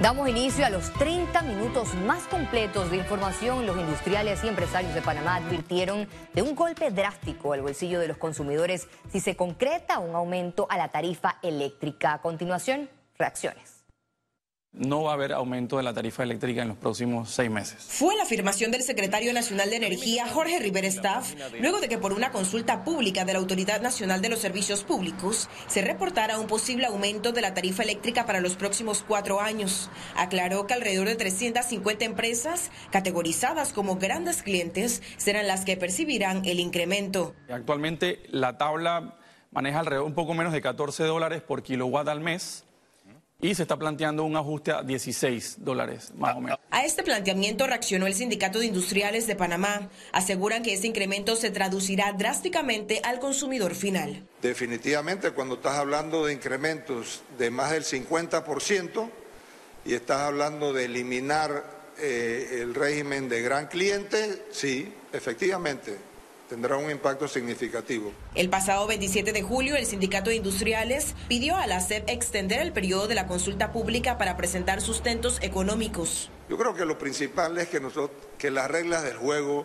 [0.00, 3.66] Damos inicio a los 30 minutos más completos de información.
[3.66, 8.16] Los industriales y empresarios de Panamá advirtieron de un golpe drástico al bolsillo de los
[8.16, 12.14] consumidores si se concreta un aumento a la tarifa eléctrica.
[12.14, 13.79] A continuación, reacciones
[14.80, 17.76] no va a haber aumento de la tarifa eléctrica en los próximos seis meses.
[17.88, 22.12] Fue la afirmación del secretario nacional de Energía, Jorge Rivera Staff, luego de que por
[22.12, 26.86] una consulta pública de la Autoridad Nacional de los Servicios Públicos se reportara un posible
[26.86, 29.90] aumento de la tarifa eléctrica para los próximos cuatro años.
[30.16, 36.60] Aclaró que alrededor de 350 empresas, categorizadas como grandes clientes, serán las que percibirán el
[36.60, 37.34] incremento.
[37.50, 39.18] Actualmente la tabla
[39.50, 42.64] maneja alrededor un poco menos de 14 dólares por kilowatt al mes
[43.40, 46.58] y se está planteando un ajuste a 16 dólares más o menos.
[46.70, 49.88] A este planteamiento reaccionó el Sindicato de Industriales de Panamá.
[50.12, 54.26] Aseguran que este incremento se traducirá drásticamente al consumidor final.
[54.42, 59.10] Definitivamente, cuando estás hablando de incrementos de más del 50%
[59.84, 66.09] y estás hablando de eliminar eh, el régimen de gran cliente, sí, efectivamente,
[66.50, 68.12] tendrá un impacto significativo.
[68.34, 72.72] El pasado 27 de julio, el Sindicato de Industriales pidió a la SEP extender el
[72.72, 76.28] periodo de la consulta pública para presentar sustentos económicos.
[76.48, 79.64] Yo creo que lo principal es que, nosotros, que las reglas del juego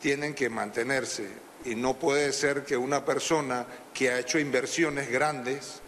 [0.00, 1.28] tienen que mantenerse
[1.64, 3.64] y no puede ser que una persona
[3.94, 5.80] que ha hecho inversiones grandes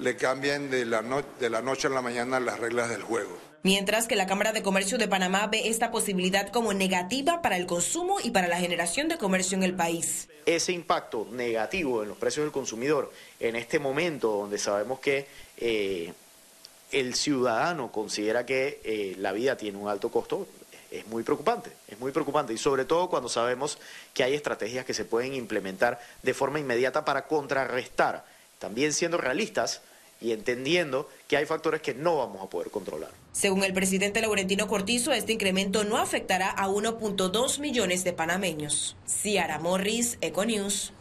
[0.00, 1.04] le cambien de la,
[1.38, 4.62] de la noche a la mañana las reglas del juego mientras que la Cámara de
[4.62, 9.08] Comercio de Panamá ve esta posibilidad como negativa para el consumo y para la generación
[9.08, 10.28] de comercio en el país.
[10.46, 16.12] Ese impacto negativo en los precios del consumidor en este momento donde sabemos que eh,
[16.92, 20.46] el ciudadano considera que eh, la vida tiene un alto costo,
[20.90, 23.78] es muy preocupante, es muy preocupante y sobre todo cuando sabemos
[24.12, 28.26] que hay estrategias que se pueden implementar de forma inmediata para contrarrestar,
[28.58, 29.80] también siendo realistas,
[30.20, 33.10] y entendiendo que hay factores que no vamos a poder controlar.
[33.32, 38.96] Según el presidente Laurentino Cortizo, este incremento no afectará a 1.2 millones de panameños.
[39.06, 40.92] Ciara Morris, Econews.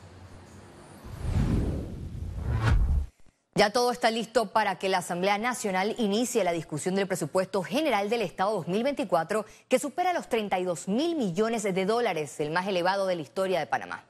[3.56, 8.10] Ya todo está listo para que la Asamblea Nacional inicie la discusión del presupuesto general
[8.10, 13.16] del Estado 2024, que supera los 32 mil millones de dólares, el más elevado de
[13.16, 14.04] la historia de Panamá.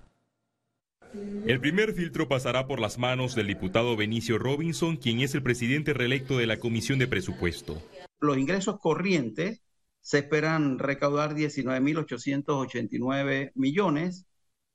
[1.46, 5.94] El primer filtro pasará por las manos del diputado Benicio Robinson, quien es el presidente
[5.94, 7.82] reelecto de la Comisión de Presupuesto.
[8.20, 9.62] Los ingresos corrientes
[10.02, 14.26] se esperan recaudar 19.889 millones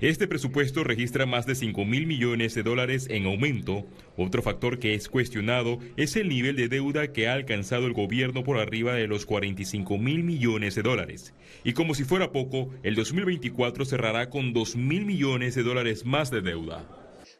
[0.00, 3.86] Este presupuesto registra más de 5 mil millones de dólares en aumento.
[4.16, 8.42] Otro factor que es cuestionado es el nivel de deuda que ha alcanzado el gobierno
[8.42, 11.32] por arriba de los 45 mil millones de dólares.
[11.62, 16.28] Y como si fuera poco, el 2024 cerrará con 2 mil millones de dólares más
[16.32, 16.84] de deuda.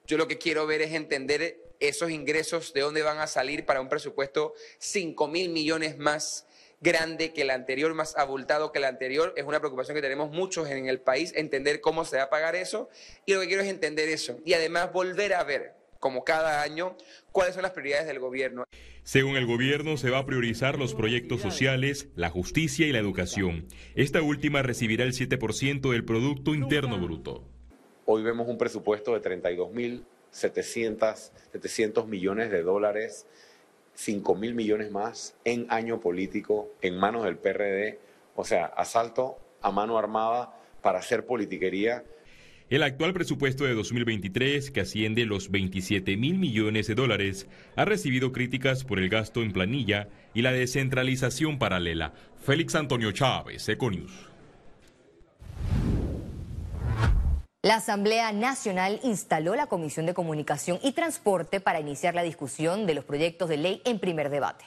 [0.07, 3.81] Yo lo que quiero ver es entender esos ingresos, de dónde van a salir para
[3.81, 6.47] un presupuesto 5 mil millones más
[6.85, 9.35] grande que el anterior, más abultado que el anterior.
[9.37, 12.55] Es una preocupación que tenemos muchos en el país, entender cómo se va a pagar
[12.55, 12.89] eso.
[13.27, 14.39] Y lo que quiero es entender eso.
[14.45, 16.97] Y además volver a ver, como cada año,
[17.33, 18.63] cuáles son las prioridades del gobierno.
[19.03, 23.67] Según el gobierno, se va a priorizar los proyectos sociales, la justicia y la educación.
[23.97, 27.43] Esta última recibirá el 7% del Producto Interno Bruto.
[28.05, 33.27] Hoy vemos un presupuesto de 32.700 millones de dólares
[33.95, 37.99] 5 mil millones más en año político en manos del PRD,
[38.35, 42.05] o sea, asalto a mano armada para hacer politiquería.
[42.71, 47.47] El actual presupuesto de 2023, que asciende los 27 mil millones de dólares,
[47.77, 52.15] ha recibido críticas por el gasto en planilla y la descentralización paralela.
[52.43, 54.34] Félix Antonio Chávez, Econius.
[57.65, 62.93] La Asamblea Nacional instaló la Comisión de Comunicación y Transporte para iniciar la discusión de
[62.93, 64.67] los proyectos de ley en primer debate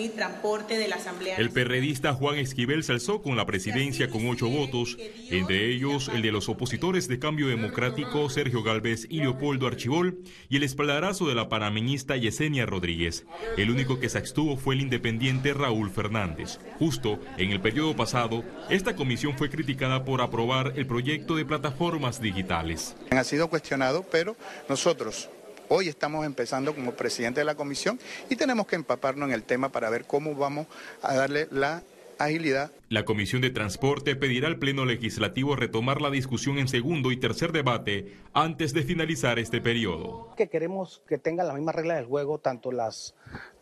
[0.00, 1.36] y Transporte de la Asamblea.
[1.36, 4.96] El perredista Juan Esquivel se alzó con la presidencia con ocho votos,
[5.30, 10.18] entre ellos el de los opositores de Cambio Democrático Sergio Galvez y Leopoldo Archibol,
[10.48, 13.26] y el espaldarazo de la panameñista Yesenia Rodríguez.
[13.56, 16.58] El único que se abstuvo fue el independiente Raúl Fernández.
[16.78, 22.20] Justo en el periodo pasado, esta comisión fue criticada por aprobar el proyecto de plataformas
[22.20, 22.94] digitales.
[23.10, 24.36] Ha sido cuestionado, pero
[24.68, 25.28] nosotros
[25.68, 27.98] Hoy estamos empezando como presidente de la comisión
[28.30, 30.68] y tenemos que empaparnos en el tema para ver cómo vamos
[31.02, 31.82] a darle la
[32.18, 32.70] agilidad.
[32.88, 37.50] La Comisión de Transporte pedirá al Pleno Legislativo retomar la discusión en segundo y tercer
[37.50, 40.32] debate antes de finalizar este periodo.
[40.36, 43.16] Que queremos que tengan las mismas reglas del juego tanto las,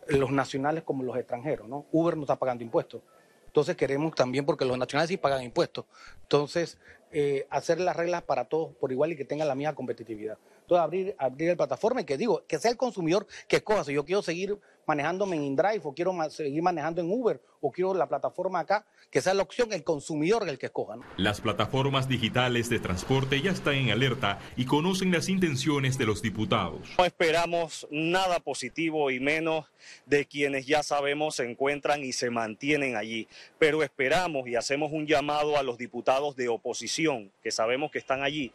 [0.07, 1.67] los nacionales como los extranjeros.
[1.67, 1.87] ¿no?
[1.91, 3.01] Uber no está pagando impuestos.
[3.47, 5.85] Entonces queremos también, porque los nacionales sí pagan impuestos,
[6.23, 6.77] entonces
[7.13, 10.37] eh, hacer las reglas para todos por igual y que tengan la misma competitividad.
[10.65, 13.83] Entonces abrir, abrir el plataforma y que digo, que sea el consumidor que escoja.
[13.83, 17.93] Si yo quiero seguir manejándome en InDrive o quiero seguir manejando en Uber o quiero
[17.93, 20.97] la plataforma acá, que sea la opción el consumidor el que escoja.
[21.17, 26.21] Las plataformas digitales de transporte ya están en alerta y conocen las intenciones de los
[26.21, 26.89] diputados.
[26.97, 29.65] No esperamos nada positivo y menos
[30.05, 33.27] de quienes ya sabemos se encuentran y se mantienen allí,
[33.57, 38.23] pero esperamos y hacemos un llamado a los diputados de oposición que sabemos que están
[38.23, 38.51] allí,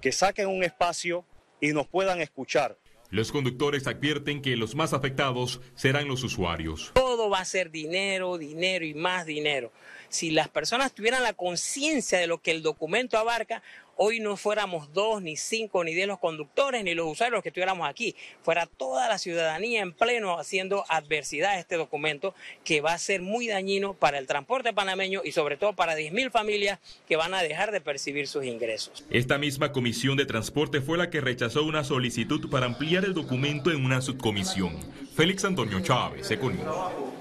[0.00, 1.24] que saquen un espacio
[1.60, 2.78] y nos puedan escuchar
[3.14, 6.90] los conductores advierten que los más afectados serán los usuarios.
[6.94, 9.70] Todo va a ser dinero, dinero y más dinero.
[10.08, 13.62] Si las personas tuvieran la conciencia de lo que el documento abarca,
[13.96, 17.88] hoy no fuéramos dos, ni cinco, ni diez los conductores, ni los usuarios que estuviéramos
[17.88, 18.14] aquí.
[18.42, 23.22] Fuera toda la ciudadanía en pleno haciendo adversidad a este documento que va a ser
[23.22, 27.42] muy dañino para el transporte panameño y sobre todo para 10.000 familias que van a
[27.42, 29.04] dejar de percibir sus ingresos.
[29.10, 33.70] Esta misma comisión de transporte fue la que rechazó una solicitud para ampliar el documento
[33.70, 34.78] en una subcomisión.
[35.14, 37.13] Félix Antonio Chávez, Economía.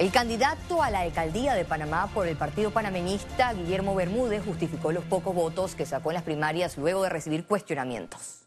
[0.00, 5.04] El candidato a la alcaldía de Panamá por el partido panameñista, Guillermo Bermúdez, justificó los
[5.04, 8.46] pocos votos que sacó en las primarias luego de recibir cuestionamientos.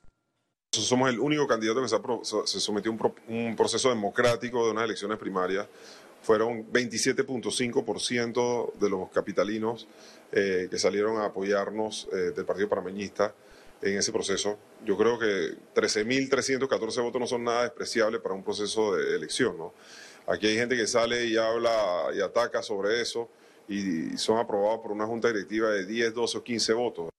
[0.71, 1.99] Somos el único candidato que se,
[2.59, 2.95] sometió a
[3.27, 5.67] un, proceso democrático de unas elecciones primarias.
[6.23, 9.87] Fueron 27.5% de los capitalinos
[10.31, 13.35] eh, que salieron a apoyarnos eh, del partido panameñista
[13.83, 14.57] en ese proceso.
[14.83, 19.55] Yo creo que 13.314 votos no son nada despreciables para un proceso de elección.
[19.55, 19.75] ¿no?
[20.27, 23.29] Aquí hay gente que sale y habla y ataca sobre eso
[23.67, 27.09] y son aprobados por una junta directiva de 10, 12 o 15 votos.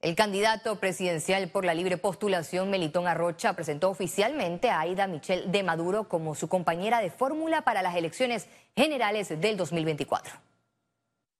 [0.00, 5.62] El candidato presidencial por la libre postulación, Melitón Arrocha, presentó oficialmente a Aida Michelle de
[5.62, 8.46] Maduro como su compañera de fórmula para las elecciones
[8.76, 10.34] generales del 2024.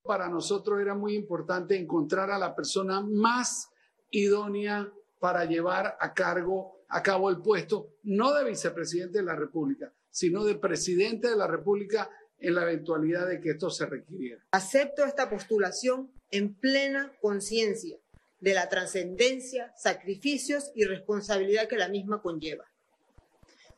[0.02, 3.69] Para nosotros era muy importante encontrar a la persona más
[4.11, 9.93] idónea para llevar a cargo a cabo el puesto no de vicepresidente de la República,
[10.11, 12.08] sino de presidente de la República
[12.38, 14.44] en la eventualidad de que esto se requiriera.
[14.52, 17.99] Acepto esta postulación en plena conciencia
[18.38, 22.64] de la trascendencia, sacrificios y responsabilidad que la misma conlleva.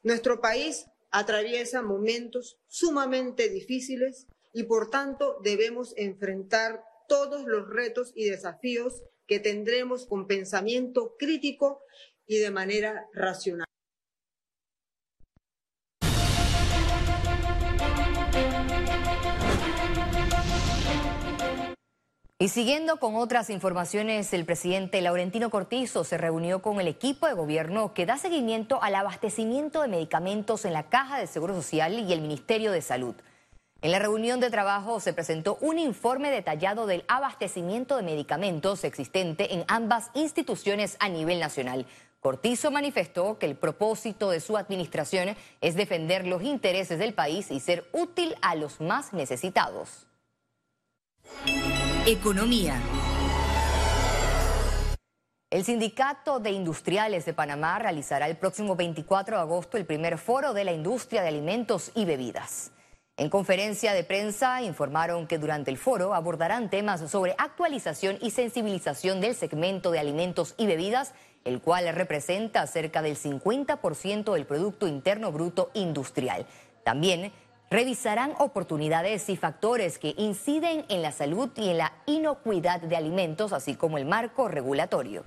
[0.02, 8.28] Nuestro país atraviesa momentos sumamente difíciles y por tanto debemos enfrentar todos los retos y
[8.28, 11.80] desafíos que tendremos con pensamiento crítico
[12.26, 13.66] y de manera racional.
[22.38, 27.32] Y siguiendo con otras informaciones, el presidente Laurentino Cortizo se reunió con el equipo de
[27.32, 32.12] gobierno que da seguimiento al abastecimiento de medicamentos en la Caja de Seguro Social y
[32.12, 33.14] el Ministerio de Salud.
[33.80, 39.54] En la reunión de trabajo se presentó un informe detallado del abastecimiento de medicamentos existente
[39.54, 41.86] en ambas instituciones a nivel nacional.
[42.26, 47.60] Cortizo manifestó que el propósito de su administración es defender los intereses del país y
[47.60, 50.08] ser útil a los más necesitados.
[52.04, 52.82] Economía.
[55.50, 60.52] El Sindicato de Industriales de Panamá realizará el próximo 24 de agosto el primer foro
[60.52, 62.72] de la industria de alimentos y bebidas.
[63.18, 69.22] En conferencia de prensa informaron que durante el foro abordarán temas sobre actualización y sensibilización
[69.22, 71.14] del segmento de alimentos y bebidas
[71.46, 76.44] el cual representa cerca del 50% del Producto Interno Bruto Industrial.
[76.84, 77.32] También
[77.70, 83.52] revisarán oportunidades y factores que inciden en la salud y en la inocuidad de alimentos,
[83.52, 85.24] así como el marco regulatorio.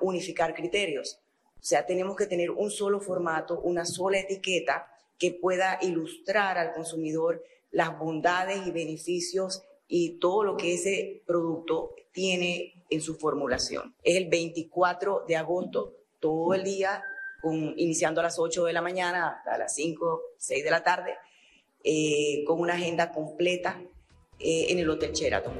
[0.00, 1.18] Unificar criterios.
[1.56, 4.86] O sea, tenemos que tener un solo formato, una sola etiqueta
[5.18, 11.94] que pueda ilustrar al consumidor las bondades y beneficios y todo lo que ese producto
[12.12, 13.94] tiene en su formulación.
[14.02, 17.02] Es el 24 de agosto, todo el día,
[17.42, 21.14] con, iniciando a las 8 de la mañana a las 5, 6 de la tarde,
[21.84, 23.80] eh, con una agenda completa
[24.38, 25.54] eh, en el Hotel Sheraton.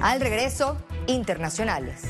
[0.00, 2.02] Al regreso, internacionales.